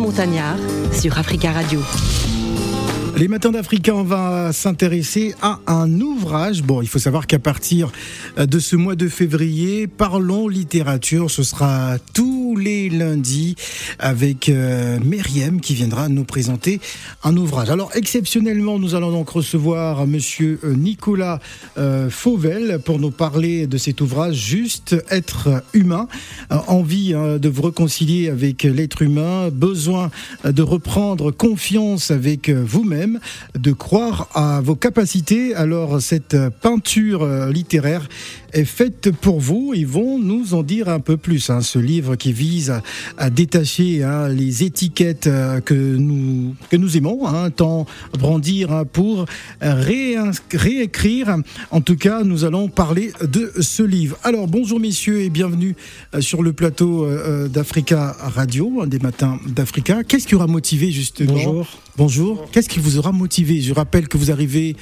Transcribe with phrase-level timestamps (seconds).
[0.00, 0.56] Montagnard
[0.92, 1.80] sur Africa Radio.
[3.16, 6.62] Les matins d'Africa, on va s'intéresser à un ouvrage.
[6.62, 7.92] Bon, il faut savoir qu'à partir
[8.38, 11.98] de ce mois de février, Parlons littérature, ce sera
[12.50, 13.54] tous les lundis
[14.00, 16.80] avec euh, Myriam qui viendra nous présenter
[17.22, 17.70] un ouvrage.
[17.70, 21.38] Alors, exceptionnellement, nous allons donc recevoir monsieur euh, Nicolas
[21.78, 26.08] euh, Fauvel pour nous parler de cet ouvrage Juste être humain.
[26.50, 30.10] envie hein, de vous réconcilier avec l'être humain, besoin
[30.44, 33.20] de reprendre confiance avec vous-même
[33.56, 35.54] de croire à vos capacités.
[35.54, 38.08] Alors cette peinture euh, littéraire
[38.52, 39.72] est faite pour vous.
[39.74, 41.50] Ils vont nous en dire un peu plus.
[41.50, 41.60] Hein.
[41.60, 42.72] ce livre qui vise
[43.18, 47.86] à, détacher hein, les étiquettes euh, que nous, que nous aimons, hein, tant
[48.18, 49.26] brandir pour
[49.60, 51.36] réécrire.
[51.70, 54.16] En tout cas, nous allons parler de ce livre.
[54.22, 55.74] Alors bonjour messieurs et bienvenue
[56.14, 57.06] euh, sur le plateau
[57.48, 60.04] d'Africa Radio, des matins d'Africa.
[60.04, 61.80] Qu'est-ce qui aura motivé justement Bonjour.
[61.96, 62.50] Bonjour.
[62.50, 63.60] Qu'est-ce qui vous aura motivé?
[63.60, 64.76] Je rappelle que vous arrivez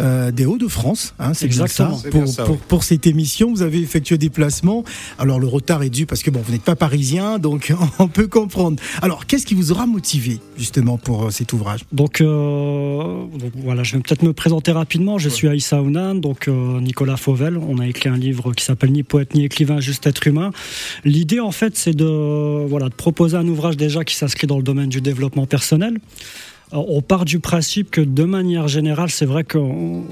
[0.00, 2.10] euh, des Hauts-de-France, hein, c'est exactement ça.
[2.10, 4.84] Pour, pour, pour, cette émission, vous avez effectué des placements.
[5.18, 8.28] Alors le retard est dû parce que bon, vous n'êtes pas parisien, donc on peut
[8.28, 8.80] comprendre.
[9.02, 11.80] Alors qu'est-ce qui vous aura motivé justement pour euh, cet ouvrage?
[11.92, 13.24] Donc, euh,
[13.56, 15.18] voilà, je vais peut-être me présenter rapidement.
[15.18, 17.58] Je suis Aïssa Ounan, donc Nicolas Fauvel.
[17.58, 20.50] On a écrit un livre qui s'appelle Ni poète ni écrivain, juste être humain.
[21.04, 24.62] L'idée en fait, c'est de voilà de proposer un ouvrage déjà qui s'inscrit dans le
[24.62, 25.98] domaine du développement personnel
[26.72, 30.04] on part du principe que de manière générale, c'est vrai qu'on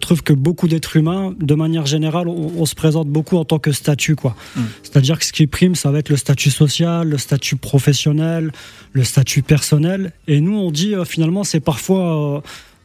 [0.00, 3.72] trouve que beaucoup d'êtres humains, de manière générale, on, se présente beaucoup en tant que
[3.72, 4.14] statut.
[4.14, 4.36] quoi.
[4.54, 4.60] Mm.
[4.82, 8.52] C'est-à-dire que ce qui prime, ça va être le statut social, le statut professionnel,
[8.92, 10.12] le statut personnel.
[10.28, 12.36] Et nous, on dit euh, finalement, c'est parfois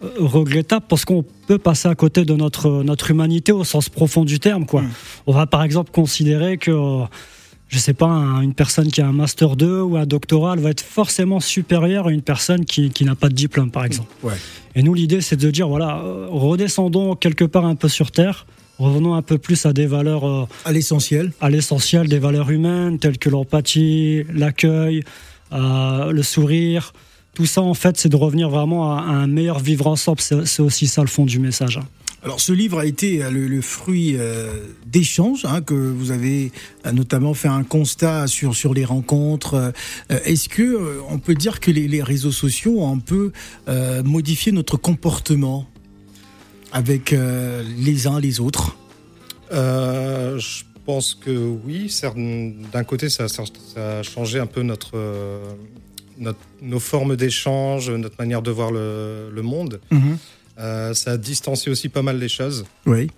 [0.01, 4.25] euh, regrettable parce qu'on peut passer à côté de notre, notre humanité au sens profond
[4.25, 4.65] du terme.
[4.65, 4.81] quoi.
[4.81, 4.89] Mm.
[5.27, 6.71] On va par exemple considérer que
[7.71, 10.71] je sais pas, une personne qui a un master 2 ou un doctorat, elle va
[10.71, 14.09] être forcément supérieure à une personne qui, qui n'a pas de diplôme, par exemple.
[14.75, 18.45] Et nous, l'idée, c'est de dire, voilà, euh, redescendons quelque part un peu sur Terre,
[18.77, 20.27] revenons un peu plus à des valeurs...
[20.27, 21.31] Euh, à l'essentiel.
[21.39, 25.03] À l'essentiel, des valeurs humaines, telles que l'empathie, l'accueil,
[25.53, 26.91] euh, le sourire.
[27.33, 30.19] Tout ça, en fait, c'est de revenir vraiment à, un meilleur vivre ensemble.
[30.19, 31.77] C'est aussi ça le fond du message.
[31.77, 31.87] Hein.
[32.23, 34.53] Alors ce livre a été euh, le, fruit euh,
[34.85, 36.51] d'échanges, hein, que vous avez
[36.85, 39.73] euh, notamment fait un constat sur, sur les rencontres.
[40.09, 43.31] Est-ce que on peut dire que les, réseaux sociaux ont un peu
[44.03, 45.67] modifié notre comportement
[46.71, 48.77] avec les uns les autres?
[49.51, 51.31] Je pense que
[51.65, 51.93] oui.
[52.71, 53.25] D'un côté, ça,
[53.75, 54.97] a changé un peu notre,
[56.61, 59.79] nos formes d'échange, notre manière de voir le, monde.
[59.91, 60.17] Mhm.
[60.59, 62.65] Euh, ça a distancé aussi pas mal les choses.
[62.85, 63.09] Oui.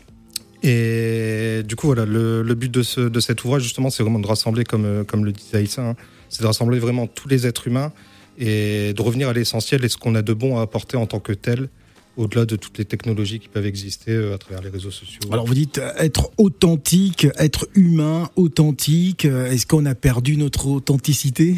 [0.63, 4.27] Et du coup, voilà, le, but de, ce, de cet ouvrage, justement, c'est vraiment de
[4.27, 5.95] rassembler, comme, euh, comme le disait Aïssa, hein,
[6.29, 7.91] c'est de rassembler vraiment tous les êtres humains
[8.39, 11.19] et de revenir à l'essentiel et ce qu'on a de bon à apporter en tant
[11.19, 11.67] que tel,
[12.15, 15.19] au-delà de toutes les technologies qui peuvent exister euh, à travers les réseaux sociaux.
[15.31, 21.55] Alors vous dites être authentique, être humain, authentique, est-ce qu'on a perdu notre authenticité?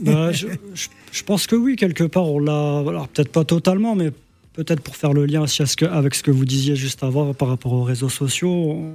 [0.00, 0.48] Bah, je,
[1.12, 4.10] je, pense que oui, quelque part, on l'a, alors peut-être pas totalement, mais
[4.52, 7.72] peut-être pour faire le lien aussi avec ce que vous disiez juste avant par rapport
[7.72, 8.94] aux réseaux sociaux,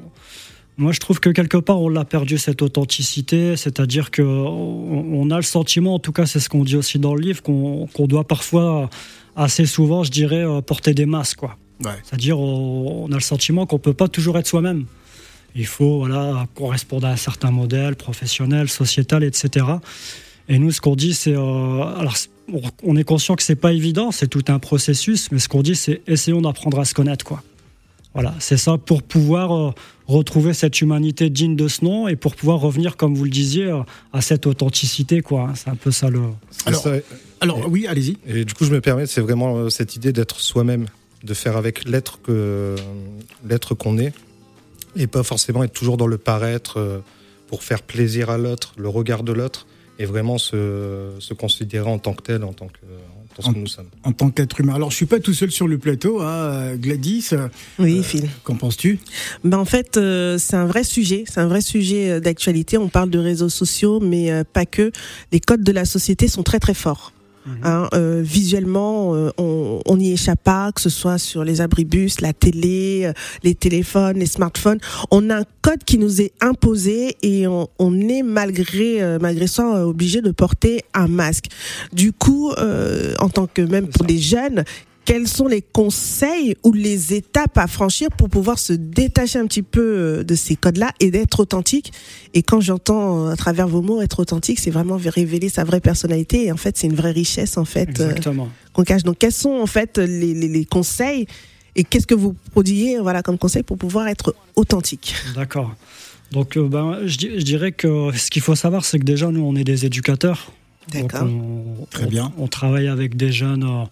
[0.78, 5.36] moi je trouve que quelque part on l'a perdu cette authenticité, c'est-à-dire que on, a
[5.36, 8.26] le sentiment, en tout cas c'est ce qu'on dit aussi dans le livre, qu'on doit
[8.26, 8.90] parfois
[9.36, 11.58] assez souvent, je dirais, euh, porter des masques, quoi.
[12.04, 14.86] C'est-à-dire on, a le sentiment qu'on peut pas toujours être soi-même.
[15.56, 19.66] Il faut voilà correspondre à un certain modèle professionnel, sociétal, etc.
[20.50, 22.16] Et nous, ce qu'on dit, c'est euh, alors
[22.84, 25.76] on est conscient que c'est pas évident, c'est tout un processus, mais ce qu'on dit,
[25.76, 27.44] c'est essayons d'apprendre à se connaître, quoi.
[28.14, 29.72] Voilà, c'est ça pour pouvoir euh,
[30.08, 33.66] retrouver cette humanité digne de ce nom et pour pouvoir revenir, comme vous le disiez,
[33.66, 33.82] euh,
[34.12, 35.52] à cette authenticité, quoi.
[35.56, 36.22] C'est un peu ça le.
[37.40, 38.18] Alors, oui, allez-y.
[38.26, 40.88] Et du coup, je me permets, c'est vraiment euh, cette idée d'être soi-même,
[41.24, 42.76] de faire avec l'être que
[43.48, 44.14] l'être qu'on est,
[44.96, 47.04] et pas forcément être toujours dans le paraître
[47.48, 49.68] pour faire plaisir à l'autre, le regard de l'autre
[50.00, 52.86] et vraiment se, se, considérer en tant que tel, en tant que,
[53.40, 53.90] en tant que nous sommes.
[54.04, 54.76] En tant qu'être humain.
[54.76, 57.30] Alors, je suis pas tout seul sur le plateau, hein, Gladys.
[57.80, 58.30] Oui, euh, Phil.
[58.44, 59.00] Qu'en penses-tu?
[59.44, 61.24] Ben, En fait, euh, c'est un vrai sujet.
[61.28, 62.78] C'est un vrai sujet euh, d'actualité.
[62.78, 64.92] On parle de réseaux sociaux, mais pas que.
[65.32, 67.12] Les codes de la société sont très, très forts.
[67.48, 67.58] Mhm.
[67.64, 72.34] Hein, euh, visuellement, euh, on n'y échappe pas, que ce soit sur les abribus, la
[72.34, 73.14] télé, euh,
[73.44, 74.80] les téléphones, les smartphones.
[75.12, 79.86] On a un code qui nous est imposé et on, on est malgré malgré ça
[79.86, 81.46] obligé de porter un masque.
[81.94, 84.64] Du coup, en tant que même pour les jeunes
[85.08, 89.62] quels sont les conseils ou les étapes à franchir pour pouvoir se détacher un petit
[89.64, 91.94] peu euh, de ces codes-là et d'être authentique?
[92.34, 96.48] Et quand j'entends à travers vos mots être authentique, c'est vraiment révéler sa vraie personnalité.
[96.48, 98.04] Et en fait, c'est une vraie richesse en fait
[98.74, 99.04] qu'on cache.
[99.04, 101.26] Donc, quels sont en fait les, les, les conseils
[101.78, 105.16] et qu'est-ce que vous prodiguez voilà comme conseil pour pouvoir être authentique?
[105.36, 105.74] D'accord.
[106.32, 109.56] Donc, euh, ben, je, dirais que ce qu'il faut savoir, c'est que déjà, nous, on
[109.56, 110.52] est des éducateurs.
[110.92, 111.28] D'accord.
[111.92, 112.34] Très bien.
[112.38, 113.86] On, travaille avec des jeunes, euh,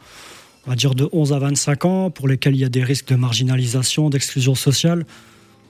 [0.66, 3.10] on va dire de 11 à 25 ans, pour lesquels il y a des risques
[3.10, 5.06] de marginalisation, d'exclusion sociale.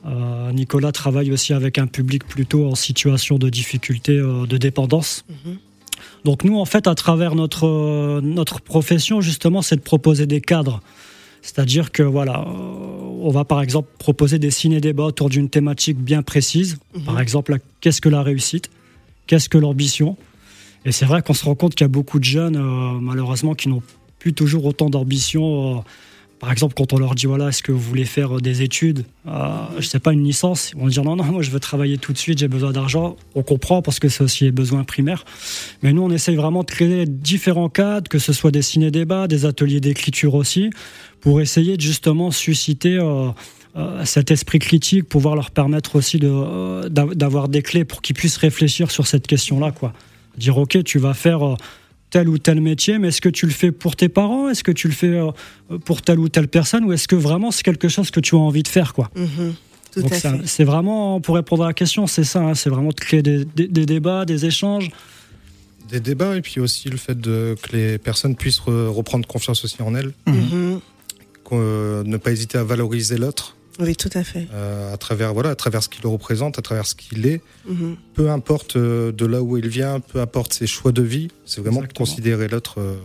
[0.05, 5.25] Euh, Nicolas travaille aussi avec un public plutôt en situation de difficulté de dépendance.
[5.29, 5.57] Mhm.
[6.23, 10.81] Donc nous, en fait, à travers notre, notre profession, justement, c'est de proposer des cadres.
[11.41, 16.79] C'est-à-dire que voilà, on va par exemple proposer des ciné-débats autour d'une thématique bien précise.
[16.95, 17.03] Mhm.
[17.03, 18.71] Par exemple, qu'est-ce que la réussite?
[19.27, 20.17] Qu'est-ce que l'ambition?
[20.85, 23.53] Et c'est vrai qu'on se rend compte qu'il y a beaucoup de jeunes, euh, malheureusement,
[23.53, 23.83] qui n'ont
[24.33, 25.77] toujours autant d'ambition.
[25.77, 25.81] Euh,
[26.39, 29.05] par exemple, quand on leur dit voilà, est-ce que vous voulez faire euh, des études,
[29.27, 31.97] euh, je sais pas, une licence, ils vont dire non, non, moi je veux travailler
[31.97, 33.15] tout de suite, j'ai besoin d'argent.
[33.35, 35.23] On comprend parce que c'est aussi les besoins primaires.
[35.81, 39.45] Mais nous, on essaye vraiment de créer différents cadres, que ce soit des ciné-débats, des
[39.45, 40.69] ateliers d'écriture aussi,
[41.21, 43.31] pour essayer de justement susciter euh,
[44.03, 49.07] cet esprit critique, pouvoir leur permettre aussi d'avoir des clés pour qu'ils puissent réfléchir sur
[49.07, 49.93] cette question-là, quoi.
[50.37, 51.55] Dire ok, tu vas faire
[52.09, 54.49] tel ou tel métier, mais est-ce que tu le fais pour tes parents?
[54.49, 55.31] Est-ce que tu le fais euh,
[55.83, 56.85] pour telle ou telle personne?
[56.85, 59.09] Ou est-ce que vraiment c'est quelque chose que tu as envie de faire quoi?
[59.15, 60.45] Mm-hmm.
[60.45, 63.45] C'est vraiment, pour répondre à la question, c'est ça, hein, c'est vraiment de créer des,
[63.45, 64.91] débats, des échanges.
[65.89, 69.81] Des débats et puis aussi le fait de, que les personnes puissent reprendre confiance aussi
[69.81, 70.79] en elles, mm-hmm.
[71.53, 73.55] euh, ne pas hésiter à valoriser l'autre.
[73.79, 74.47] Oui, tout à fait.
[74.53, 77.97] Euh, à travers voilà, à travers ce qu'il représente, à travers ce qu'il est, mhm.
[78.13, 81.61] peu importe euh, de là où il vient, peu importe ses choix de vie, c'est
[81.61, 82.79] vraiment considérer l'autre.
[82.79, 82.95] Euh,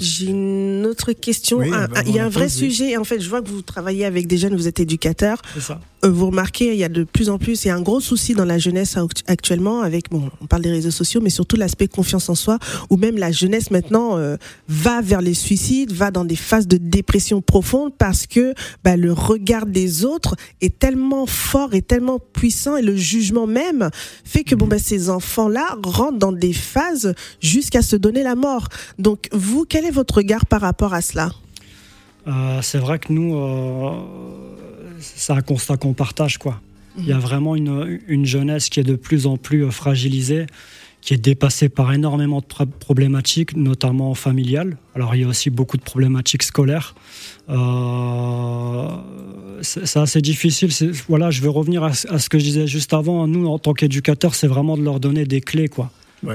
[0.00, 1.60] j'ai une autre question.
[1.72, 2.96] Ah, ah, il y a un vrai sujet.
[2.96, 5.40] En fait, je vois que vous travaillez avec des jeunes, vous êtes éducateur.
[5.60, 5.80] Ça.
[6.04, 8.00] Euh, vous remarquez, il y a de plus en plus, il y a un gros
[8.00, 11.88] souci dans la jeunesse actuellement avec, bon, on parle des réseaux sociaux, mais surtout l'aspect
[11.88, 12.58] confiance en soi,
[12.90, 14.36] où même la jeunesse maintenant euh,
[14.68, 19.12] va vers les suicides, va dans des phases de dépression profonde parce que bah, le
[19.12, 23.90] regard des autres est tellement fort et tellement puissant et le jugement même
[24.24, 28.68] fait que bon, bah, ces enfants-là rentrent dans des phases jusqu'à se donner la mort.
[28.98, 31.30] Donc, vous, quel est votre regard par rapport à cela?
[32.26, 33.34] Euh, C'est vrai que nous,
[35.16, 36.38] c'est un constat qu'on partage.
[36.38, 36.60] quoi.
[36.98, 37.22] Il y a mhm.
[37.22, 40.46] vraiment une, jeunesse qui est de plus en plus euh, fragilisée,
[41.00, 44.78] qui est dépassée par énormément de problématiques, notamment familiales.
[44.94, 46.94] Alors il y a aussi beaucoup de problématiques scolaires.
[47.50, 48.88] Euh,
[49.60, 50.70] c'est assez difficile.
[51.08, 53.26] Voilà, je vais revenir à, ce que je disais juste avant.
[53.26, 55.90] Nous, en tant qu'éducateurs, c'est vraiment de leur donner des clés, quoi.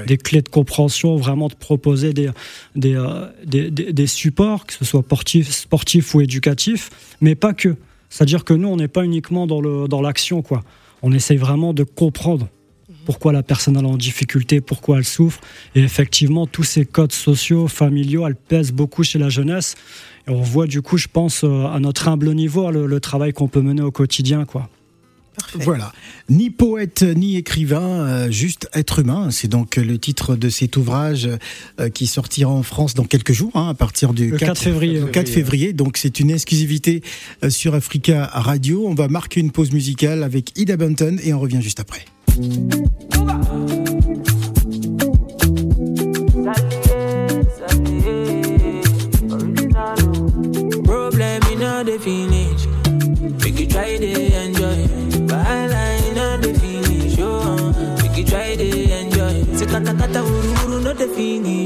[0.06, 2.30] Des clés de compréhension, vraiment de proposer des,
[2.76, 6.90] des, euh, des, des supports, que ce soit sportifs sportif ou éducatifs,
[7.20, 7.74] mais pas que.
[8.10, 10.62] C'est-à-dire que nous, on n'est pas uniquement dans l'action, dans quoi.
[11.02, 12.48] On essaye vraiment de comprendre
[13.06, 15.40] pourquoi la personne est en difficulté, pourquoi elle souffre.
[15.74, 19.74] Et effectivement, tous ces codes sociaux, familiaux, elles pèsent beaucoup chez la jeunesse.
[20.28, 23.32] Et on voit du coup, je pense, euh, à notre humble niveau, le, le travail
[23.32, 24.68] qu'on peut mener au quotidien, quoi.
[25.54, 25.92] Voilà,
[26.28, 29.30] ni poète ni écrivain, euh, juste être humain.
[29.30, 31.28] C'est donc le titre de cet ouvrage
[31.80, 35.02] euh, qui sortira en France dans quelques jours, hein, à partir du 4, février.
[35.12, 35.72] 4 février.
[35.72, 37.02] Donc c'est une exclusivité
[37.44, 38.86] euh, sur Africa Radio.
[38.86, 42.04] On va marquer une pause musicale avec Ida Bunton et on revient juste après.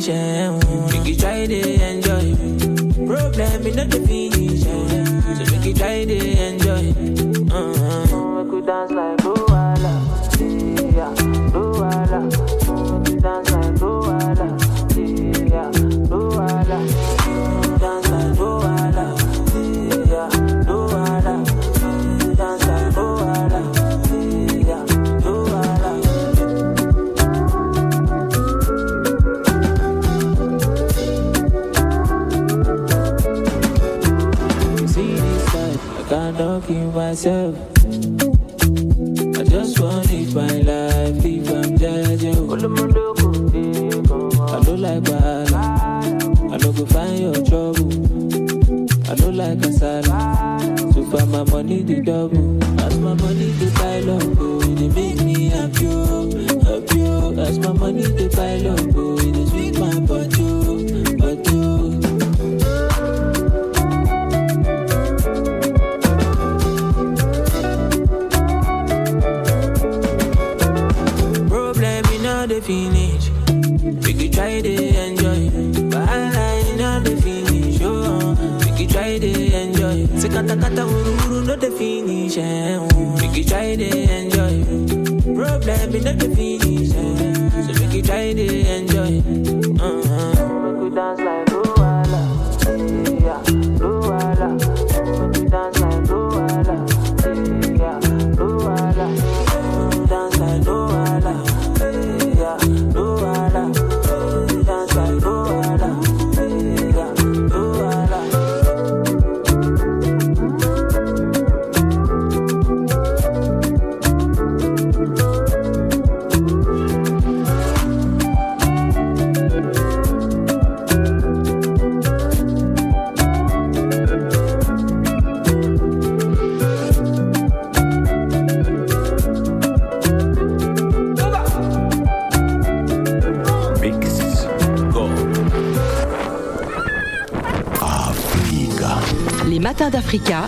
[0.08, 0.86] attention.
[0.86, 1.83] Make you.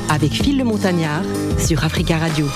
[0.08, 1.24] Avec Phil le Montagnard
[1.58, 2.46] sur Africa Radio.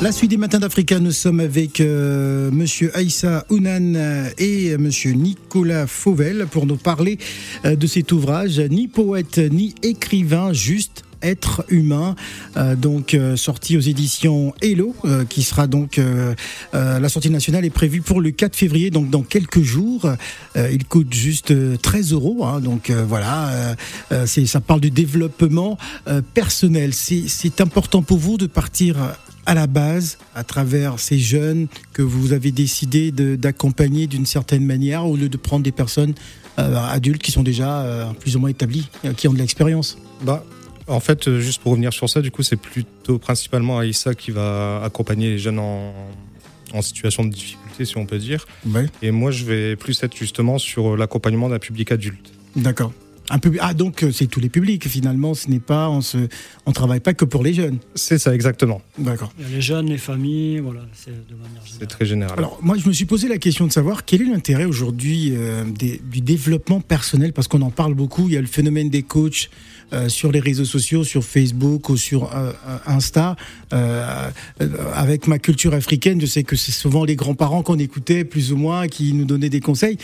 [0.00, 3.92] La suite des matins d'Africa, nous sommes avec euh, Monsieur Aïssa Ounan
[4.38, 7.18] et Monsieur Nicolas Fauvel pour nous parler
[7.66, 12.14] euh, de cet ouvrage, ni poète ni écrivain, juste être humain,
[12.56, 16.34] euh, donc euh, sorti aux éditions Hello, euh, qui sera donc euh,
[16.74, 20.10] euh, la sortie nationale est prévue pour le 4 février, donc dans quelques jours.
[20.56, 23.74] Il coûte juste euh, 13 euros, hein, donc voilà,
[24.26, 25.78] ça parle du développement
[26.34, 26.92] personnel.
[26.94, 28.96] C'est important pour vous de partir
[29.46, 35.06] à la base, à travers ces jeunes que vous avez décidé d'accompagner d'une certaine manière,
[35.06, 36.14] au lieu de prendre des personnes
[36.56, 39.98] adultes qui sont déjà plus ou moins établies, qui ont de l'expérience?
[40.24, 40.44] Bah,
[40.86, 44.30] en fait, euh, juste pour revenir sur ça, du coup, c'est plutôt principalement Aïssa qui
[44.30, 45.92] va accompagner les jeunes en,
[46.74, 48.46] en situation de difficulté, si on peut dire.
[48.66, 48.86] Ouais.
[49.02, 52.32] Et moi, je vais plus être justement sur l'accompagnement d'un public adulte.
[52.56, 52.92] D'accord.
[53.30, 55.32] Un peu, ah donc euh, c'est tous les publics finalement.
[55.32, 56.18] Ce n'est pas on se,
[56.66, 57.78] on travaille pas que pour les jeunes.
[57.94, 58.82] C'est ça, exactement.
[58.98, 59.32] D'accord.
[59.38, 61.88] Il y a les jeunes, les familles, voilà, c'est de manière C'est générale.
[61.88, 62.38] très général.
[62.38, 65.64] Alors moi je me suis posé la question de savoir quel est l'intérêt aujourd'hui euh,
[65.64, 68.26] des- du développement personnel parce qu'on en parle beaucoup.
[68.26, 69.50] Il y a le phénomène des coachs
[69.92, 73.36] euh, sur les réseaux sociaux, sur Facebook ou sur euh, euh, Insta.
[74.94, 78.56] Avec ma culture africaine, je sais que c'est souvent les grands-parents qu'on écoutait plus ou
[78.56, 79.96] moins qui nous donnaient des conseils.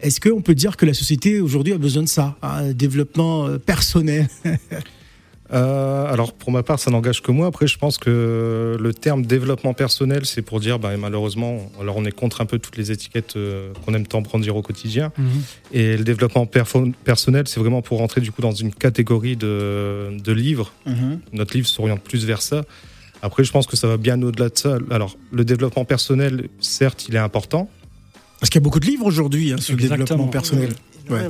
[0.00, 4.28] Est-ce qu'on peut dire que la société aujourd'hui a besoin de ça, un développement personnel?
[5.52, 7.46] Euh, alors pour ma part, ça n'engage que moi.
[7.46, 12.04] Après, je pense que le terme développement personnel, c'est pour dire, bah, malheureusement, alors on
[12.04, 15.12] est contre un peu toutes les étiquettes euh, qu'on aime tant brandir au quotidien.
[15.18, 15.26] Mhm.
[15.72, 20.32] Et le développement personnel, c'est vraiment pour rentrer du coup dans une catégorie de, de
[20.32, 20.72] livres.
[21.32, 22.62] Notre livre s'oriente plus vers ça.
[23.22, 24.78] Après, je pense que ça va bien au-delà de ça.
[24.90, 27.70] Alors, le développement personnel, certes, il est important.
[28.40, 30.72] Parce qu'il y a beaucoup de livres aujourd'hui hein, sur le développement personnel.
[31.08, 31.28] Ouais.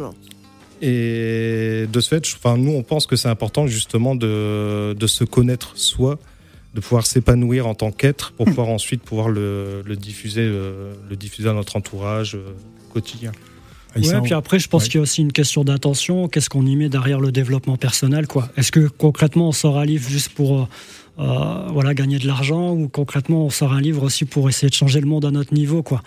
[0.82, 5.22] Et de ce fait, enfin, nous, on pense que c'est important justement de, de se
[5.22, 6.18] connaître soi,
[6.74, 11.14] de pouvoir s'épanouir en tant qu'être pour pouvoir ensuite pouvoir le, le diffuser, euh, le
[11.16, 12.52] diffuser à notre entourage euh,
[12.92, 13.30] quotidien.
[13.94, 14.88] Aïssa, Ouais, puis après, je pense Ouais.
[14.88, 16.26] qu'il y a aussi une question d'attention.
[16.26, 18.48] Qu'est-ce qu'on y met derrière le développement personnel, quoi?
[18.56, 20.68] Est-ce que concrètement, on sort un livre juste pour
[21.22, 24.74] euh, voilà gagner de l'argent, ou concrètement, on sort un livre aussi pour essayer de
[24.74, 26.02] changer le monde à notre niveau, quoi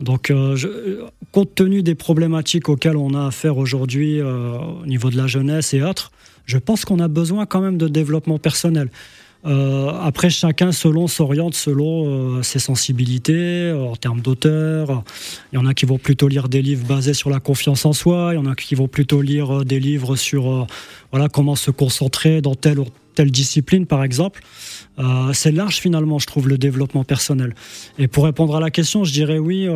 [0.00, 5.16] Donc, euh, euh, compte tenu des problématiques auxquelles on a affaire aujourd'hui au niveau de
[5.16, 6.10] la jeunesse et autres,
[6.46, 8.90] je pense qu'on a besoin quand même de développement personnel.
[9.44, 15.04] Après, chacun selon s'oriente selon ses sensibilités en termes d'auteur.
[15.52, 17.92] Il y en a qui vont plutôt lire des livres basés sur la confiance en
[17.92, 18.30] soi.
[18.32, 20.66] Il y en a qui vont plutôt lire des livres sur
[21.12, 24.40] voilà comment se concentrer dans telle ou telle discipline, par exemple.
[25.00, 27.54] Euh, c'est large finalement, je trouve, le développement personnel.
[27.98, 29.66] Et pour répondre à la question, je dirais oui.
[29.66, 29.72] euh,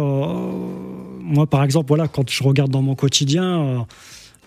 [1.23, 3.85] moi, par exemple, voilà, quand je regarde dans mon quotidien,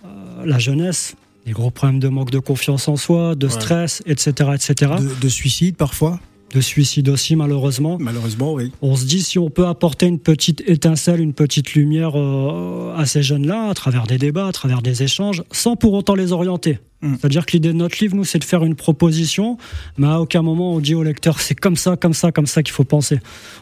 [0.06, 3.52] euh, la jeunesse, des gros problèmes de manque de confiance en soi, de Ouais.
[3.54, 6.20] stress, etc., etc., de, de suicide parfois,
[6.54, 7.98] de suicide aussi malheureusement.
[8.00, 8.72] malheureusement, oui.
[8.82, 13.06] On se dit si on peut apporter une petite étincelle, une petite lumière euh, à
[13.06, 16.80] ces jeunes-là, à travers des débats, à travers des échanges, sans pour autant les orienter.
[17.02, 17.16] Mm.
[17.20, 19.58] C'est-à-dire que l'idée de notre livre, nous, c'est de faire une proposition,
[19.98, 22.62] mais à aucun moment on dit au lecteur c'est comme ça, comme ça, comme ça
[22.64, 23.20] qu'il faut penser.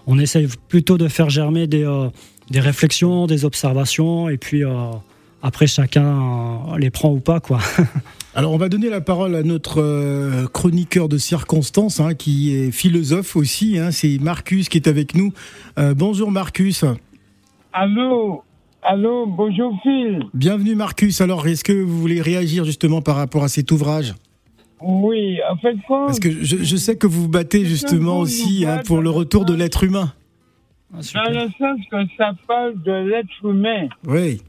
[0.08, 2.10] On essaye plutôt de faire germer des, euh,
[2.50, 4.92] des réflexions, des observations, et puis euh,
[5.42, 6.06] après chacun
[6.74, 7.60] euh, les prend ou pas, quoi.
[8.36, 12.72] Alors on va donner la parole à notre euh, chroniqueur de circonstances, hein, qui est
[12.72, 15.34] philosophe aussi, hein, c'est Marcus qui est avec nous.
[15.78, 16.86] Euh, bonjour Marcus,
[17.74, 18.44] Allô?
[18.84, 20.26] Allô, bonjour Phil.
[20.34, 21.22] bienvenue Marcus.
[21.22, 24.16] Alors est-ce que vous voulez réagir justement par rapport à cet ouvrage?
[24.82, 28.66] Oui, en fait, quand Parce que je, je sais que vous vous battez justement aussi
[28.66, 30.14] hein, pour le retour de l'être humain.
[30.94, 33.88] Ah, dans le sens que ça parle de l'être humain.
[34.08, 34.42] Oui,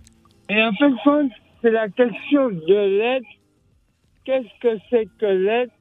[0.52, 1.28] Et en fait, quand
[1.62, 3.26] c'est la question de l'être,
[4.24, 5.72] qu'est-ce que c'est que l'être,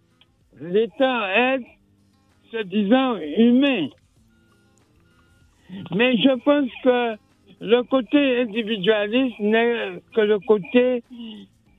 [0.62, 1.66] l'état être,
[2.52, 3.88] se disant humain.
[5.94, 7.16] Mais je pense que
[7.60, 11.04] le côté individualiste n'est que le côté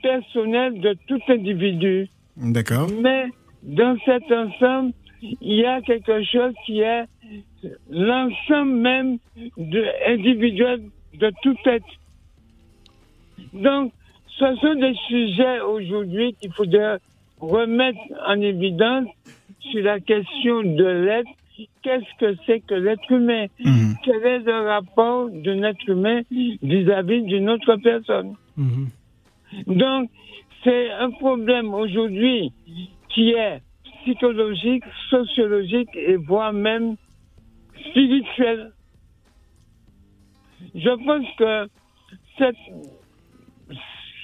[0.03, 2.09] personnel de tout individu.
[2.37, 2.89] D'accord.
[3.01, 3.25] Mais
[3.63, 7.05] dans cet ensemble, il y a quelque chose qui est
[7.91, 9.19] l'ensemble même
[9.57, 10.83] de, individuel
[11.15, 11.87] de tout être.
[13.53, 13.93] Donc,
[14.39, 16.99] ce sont des sujets aujourd'hui qu'il faudrait
[17.41, 19.09] remettre en évidence
[19.71, 21.31] sur la question de l'être.
[21.83, 23.47] Qu'est-ce que c'est que l'être humain?
[23.61, 23.97] Mhm.
[24.05, 28.35] Quel est le rapport d'un être humain vis-à-vis d'une autre personne?
[28.57, 28.89] Mhm.
[29.67, 30.11] donc,
[30.65, 32.53] c'est un problème aujourd'hui
[33.09, 33.61] qui est
[34.03, 36.97] psychologique, sociologique et voire même
[37.89, 38.73] spirituel.
[40.75, 41.69] Je pense que
[42.39, 42.57] cette,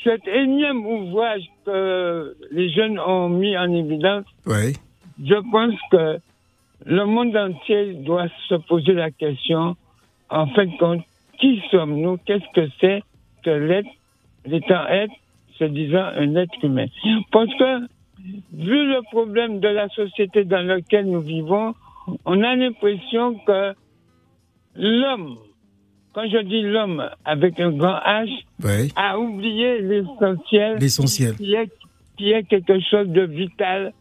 [0.04, 6.18] cet énième ouvrage que les jeunes ont mis en évidence, je pense que
[6.86, 9.76] le monde entier doit se poser la question,
[10.30, 11.02] en fin de compte,
[11.38, 12.18] qui sommes-nous?
[12.24, 13.02] Qu'est-ce que c'est
[13.44, 13.90] que l'être,
[14.44, 15.14] l'étant être,
[15.58, 16.86] se disant un être humain.
[17.32, 17.80] Parce que,
[18.52, 21.74] vu le problème de la société dans laquelle nous vivons,
[22.24, 23.74] on a l'impression que
[24.76, 25.36] l'homme,
[26.14, 28.28] quand je dis l'homme avec un grand H,
[28.96, 31.34] a oublié l'essentiel L'essentiel.
[31.36, 31.70] qui est,
[32.16, 33.92] qui est quelque chose de vital.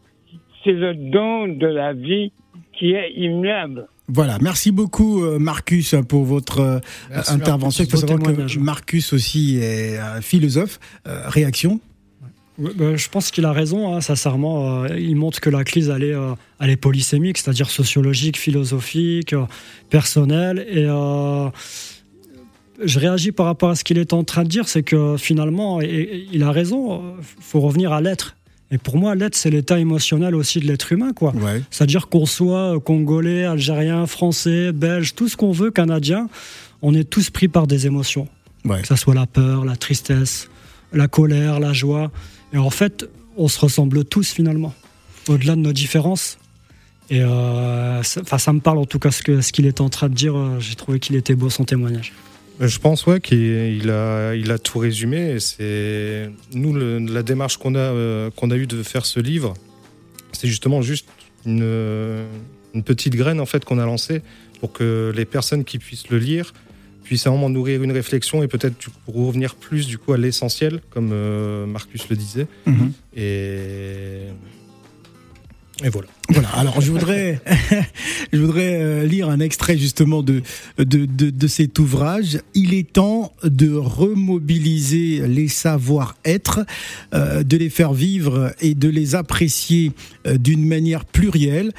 [0.64, 2.32] C'est le don de la vie
[2.78, 3.86] qui est immuable.
[4.08, 6.78] Voilà, merci beaucoup euh, Marcus pour votre euh,
[7.10, 7.84] Merci, intervention.
[7.84, 8.58] Il faut Beau savoir que.
[8.58, 10.80] Marcus aussi est un philosophe.
[11.06, 11.78] Euh, réaction?
[12.58, 14.82] Ouais, bah, je pense qu'il a raison, hein, sincèrement.
[14.84, 19.32] euh, il montre que la crise, elle est, euh, elle est polysémique, c'est-à-dire sociologique, philosophique,
[19.34, 19.44] euh,
[19.90, 20.66] personnelle.
[20.68, 21.48] Et euh,
[22.82, 25.80] je réagis par rapport à ce qu'il est en train de dire, c'est que finalement,
[25.80, 28.36] il a raison, il faut revenir à l'être.
[28.70, 31.34] Et pour moi, l'être, c'est l'état émotionnel aussi de l'être humain, quoi.
[31.34, 31.62] Ouais.
[31.70, 36.28] C'est-à-dire qu'on soit euh, congolais, algérien, français, belge, tout ce qu'on veut, canadien,
[36.82, 38.28] on est tous pris par des émotions.
[38.66, 38.82] Ouais.
[38.82, 40.50] Que ça soit la peur, la tristesse,
[40.92, 42.10] la colère, la joie.
[42.52, 44.74] Et en fait, on se ressemble tous finalement,
[45.28, 46.38] au-delà de nos différences.
[47.08, 50.14] Et euh, ça, me parle en tout cas ce ce qu'il est en train de
[50.14, 50.36] dire.
[50.36, 52.12] euh, J'ai trouvé qu'il était beau son témoignage.
[52.60, 55.38] Je pense ouais qu'il il a, il a tout résumé.
[55.40, 59.54] C'est nous le- la démarche qu'on a euh, qu'on a eu de faire ce livre,
[60.32, 61.06] c'est justement juste
[61.46, 62.24] une,
[62.74, 64.22] une petite graine en fait qu'on a lancée
[64.60, 66.52] pour que les personnes qui puissent le lire
[67.04, 70.18] puissent à un moment nourrir une réflexion et peut-être pour revenir plus du coup à
[70.18, 72.46] l'essentiel, comme euh, Marcus le disait.
[72.66, 72.92] Mhm.
[73.16, 74.24] Et
[75.84, 76.08] et voilà.
[76.30, 77.40] Voilà, alors je voudrais,
[78.32, 80.42] je voudrais euh, lire un extrait justement de,
[80.76, 82.40] de, de, de cet ouvrage.
[82.54, 86.66] Il est temps de remobiliser les savoir-être,
[87.14, 89.92] euh, de les faire vivre et de les apprécier
[90.26, 91.72] euh, d'une manière plurielle.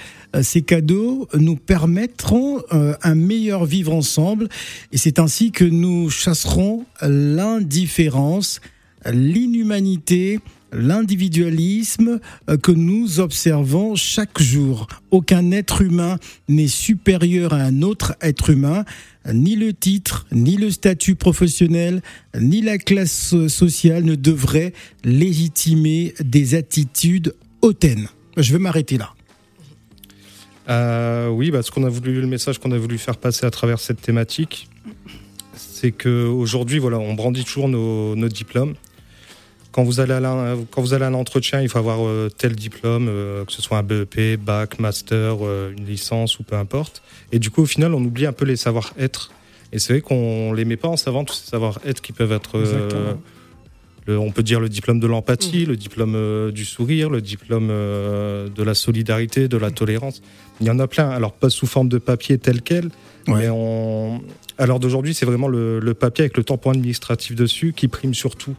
[0.44, 4.48] Ces cadeaux nous permettront un meilleur vivre ensemble
[4.92, 8.62] et c'est ainsi que nous chasserons l'indifférence,
[9.06, 10.40] l'inhumanité,
[10.72, 14.88] l'individualisme euh, que nous observons chaque jour.
[15.12, 18.86] Aucun être humain n'est supérieur à un autre être humain.
[19.32, 22.02] Ni le titre, ni le statut professionnel,
[22.40, 28.08] ni la classe sociale ne devraient légitimer des attitudes hautaines.
[28.38, 29.14] Je vais m'arrêter là.
[30.70, 33.52] Euh, oui, bah, ce qu'on a voulu, le message qu'on a voulu faire passer à
[33.52, 34.70] travers cette thématique,
[35.56, 38.76] c'est que aujourd'hui, voilà, on brandit toujours nos diplômes.
[39.72, 42.30] Quand vous allez à l'un- quand vous allez à un entretien, il faut avoir euh,
[42.36, 46.56] tel diplôme, euh, que ce soit un BEP, bac, master, euh, une licence ou peu
[46.56, 47.02] importe.
[47.32, 49.32] Et du coup, au final, on oublie un peu les savoir-être.
[49.72, 52.58] Et c'est vrai qu'on les met pas en savant tous ces savoir-être qui peuvent être.
[52.58, 53.14] euh,
[54.08, 57.68] le- on peut dire le diplôme de l'empathie, le diplôme euh, du sourire, le diplôme
[57.70, 60.24] euh, de la solidarité, de la tolérance.
[60.62, 61.10] Il y en a plein.
[61.10, 62.86] Alors pas sous forme de papier tel quel,
[63.28, 63.42] Ouais.
[63.42, 64.22] mais on.
[64.58, 68.56] L'heure d'aujourd'hui, c'est vraiment le, le papier avec le tampon administratif dessus qui prime surtout.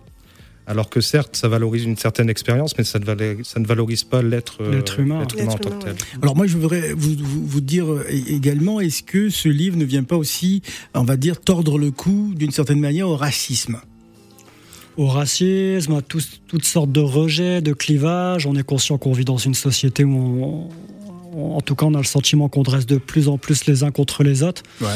[0.67, 4.05] Alors que certes, ça valorise une certaine expérience, mais ça ne valorise, ça ne valorise
[4.05, 5.23] pas l'être euh, humain.
[5.23, 5.97] en tant humain, que tel.
[6.23, 9.85] Alors moi, je voudrais vous, vous, vous dire euh, également, est-ce que ce livre ne
[9.85, 10.63] vient pas aussi,
[10.95, 13.81] on va dire, tordre le cou d'une certaine manière au racisme?
[14.97, 18.47] Au racisme, à toutes sortes de rejets, de clivages.
[18.47, 20.13] On est conscient qu'on vit dans une société où,
[20.45, 20.69] on-
[21.35, 23.83] on- en tout cas, on a le sentiment qu'on dresse de plus en plus les
[23.83, 24.63] uns contre les autres.
[24.81, 24.89] Ouais.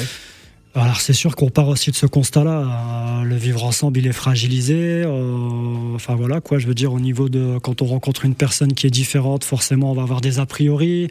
[0.76, 3.20] Alors c'est sûr qu'on part aussi de ce constat-là.
[3.20, 5.04] Euh, le vivre ensemble, il est fragilisé.
[5.04, 8.72] Euh, enfin voilà quoi, je veux dire au niveau de quand on rencontre une personne
[8.72, 11.08] qui est différente, forcément on va avoir des a priori.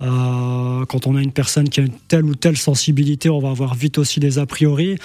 [0.00, 3.50] Euh, quand on a une personne qui a une telle ou telle sensibilité, on va
[3.50, 4.96] avoir vite aussi des a priori.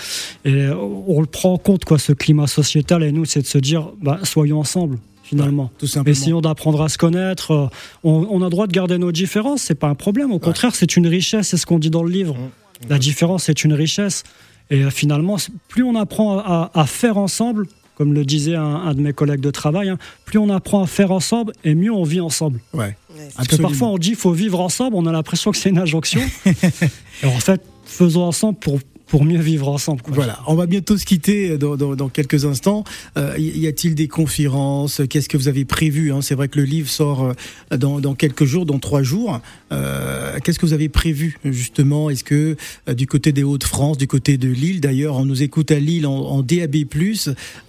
[0.46, 3.04] Et on le prend en compte quoi, ce climat sociétal.
[3.04, 4.98] Et nous, c'est de se dire, bah, soyons ensemble.
[5.24, 5.70] finalement.
[5.78, 6.12] Tout simplement.
[6.12, 7.52] Essayons d'apprendre à se connaître.
[7.52, 7.68] euh,
[8.04, 10.32] On, on a droit de garder nos différences, c'est pas un problème.
[10.32, 12.36] Au contraire, c'est une richesse, c'est ce qu'on dit dans le livre.
[12.36, 12.50] Mmh.
[12.90, 14.24] La différence est une richesse.
[14.70, 15.38] Et euh, finalement,
[15.68, 19.40] plus on apprend à, à faire ensemble, comme le disait un, un de mes collègues
[19.40, 22.60] de travail, hein, plus on apprend à faire ensemble et mieux on vit ensemble.
[22.74, 22.96] Ouais.
[23.36, 26.22] Parce que parfois on dit faut vivre ensemble, on a l'impression que c'est une injonction.
[26.46, 30.02] et en fait, faisons ensemble pour, pour mieux vivre ensemble.
[30.08, 32.84] Voilà, on va bientôt se quitter dans, dans- dans quelques instants.
[33.18, 35.02] Euh, y a-t-il des conférences?
[35.10, 36.22] Qu'est-ce que vous avez prévu hein?
[36.22, 37.34] C'est vrai que le livre sort
[37.72, 39.40] euh, dans, dans quelques jours, dans trois jours.
[39.72, 42.10] Euh, Qu'est-ce que vous avez prévu justement?
[42.10, 42.56] Est-ce que
[42.90, 46.06] euh, du côté des Hauts-de-France, du côté de Lille, d'ailleurs, on nous écoute à Lille
[46.06, 46.76] en, en DAB+.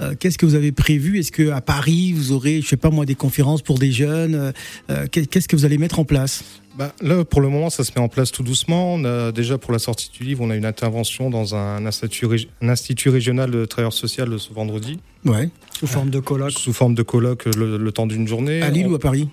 [0.01, 1.19] Euh, Qu'est-ce que vous avez prévu?
[1.19, 4.35] Est-ce que à Paris vous aurez, je sais pas moi, des conférences pour des jeunes?
[4.35, 4.53] Euh,
[4.91, 6.43] euh, Qu'est-ce que vous allez mettre en place?
[6.79, 8.95] Bah, là, pour le moment, ça se met en place tout doucement.
[8.95, 12.27] On a, déjà, pour la sortie du livre, on a une intervention dans un institut,
[12.27, 15.51] rég- un institut régional de travailleurs social ce vendredi, Ouais.
[15.79, 16.53] Sous forme de colloque.
[16.53, 18.63] sous forme de colloque le, le temps d'une journée.
[18.63, 19.29] À Lille On- ou à Paris?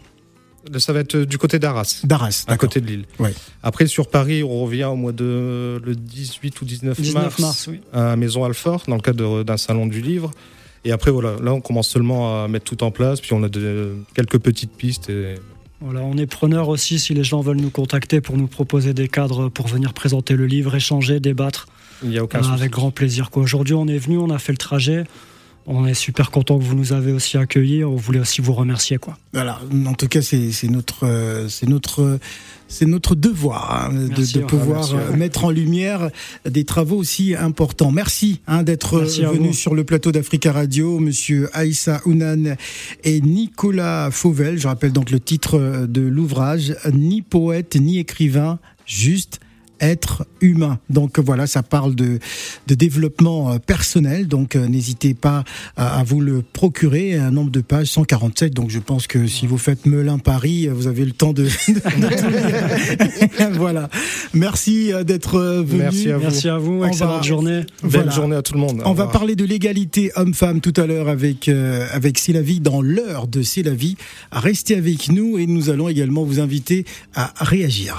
[0.79, 2.01] Ça va être du côté d'Arras.
[2.05, 2.45] D'Arras.
[2.47, 3.05] À côté de Lille.
[3.19, 3.34] Ouais.
[3.62, 7.67] Après, sur Paris, on revient au mois de le 18 ou 19, 19 mars, mars,
[7.69, 7.81] oui.
[7.93, 10.31] à Maison Alfort, dans le cadre d'un salon du livre.
[10.84, 13.49] Et après, voilà, là, on commence seulement à mettre tout en place, puis on a
[13.49, 15.12] de- quelques petites pistes.
[15.12, 15.36] Et...
[15.86, 19.08] Voilà, on est preneur aussi si les gens veulent nous contacter pour nous proposer des
[19.08, 21.67] cadres pour venir présenter le livre, échanger, débattre.
[22.02, 22.54] Il n'y a aucun Euh, souci.
[22.54, 23.30] avec grand plaisir.
[23.36, 25.04] Aujourd'hui, on est venu, on a fait le trajet.
[25.67, 27.84] On est super content que vous nous avez aussi accueillis.
[27.84, 28.97] On voulait aussi vous remercier.
[28.97, 29.17] Quoi.
[29.34, 32.19] Voilà, en tout cas, c'est notre, euh, c'est notre,
[32.67, 34.82] c'est notre devoir hein, de, Merci, de au revoir.
[34.82, 36.10] pouvoir Merci euh, mettre en lumière
[36.47, 37.91] des travaux aussi importants.
[37.91, 42.56] Merci hein, d'être à venu sur le plateau d'Africa Radio, Monsieur Aïssa Ounan
[43.04, 44.60] et Nicolas Fauvel.
[44.60, 49.39] Je rappelle donc le titre de l'ouvrage Ni poète ni écrivain, juste
[49.81, 50.79] être humain.
[50.89, 52.19] Donc voilà, ça parle de,
[52.67, 54.27] de développement euh, personnel.
[54.27, 55.43] Donc euh, n'hésitez pas
[55.75, 57.15] à, à vous le procurer.
[57.15, 58.53] Un nombre de pages 147.
[58.53, 61.43] Donc je pense que si vous faites Melun Paris, euh, vous avez le temps de,
[61.45, 61.49] de-
[63.57, 63.89] voilà.
[64.33, 65.79] Merci euh, d'être euh, venu.
[65.79, 66.23] Merci à vous.
[66.23, 66.73] Merci à vous.
[66.83, 67.61] On Excellente va- journée.
[67.81, 68.11] Belle Voilà.
[68.11, 68.81] journée à tout le monde.
[68.85, 72.59] On va parler de l'égalité homme-femme tout à l'heure avec euh, avec C'est la vie
[72.59, 73.95] dans l'heure de C'est la vie.
[74.31, 77.97] Restez avec nous et nous allons également vous inviter à réagir.